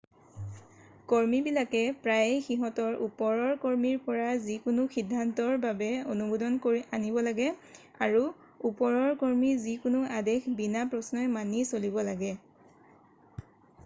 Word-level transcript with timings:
কৰ্মীবিলাকে 1.09 1.81
প্ৰায়ে 2.05 2.39
সিহঁতৰ 2.45 2.95
ওপৰৰ 3.07 3.51
কৰ্মীৰ 3.65 3.99
পৰা 4.07 4.31
যিকোনো 4.47 4.87
সিদ্ধান্তৰ 4.95 5.59
বাবে 5.67 5.91
অনুমোদন 6.15 6.57
আনিব 6.99 7.21
লাগে 7.29 7.51
আৰু 8.09 8.25
ওপৰৰ 8.73 9.05
কৰ্মীৰ 9.25 9.63
যিকোনো 9.69 10.03
আদেশ 10.23 10.51
বিনা 10.65 10.87
প্ৰশ্নই 10.97 11.31
মানি 11.39 11.65
চলিব 11.77 12.03
লাগে 12.13 12.33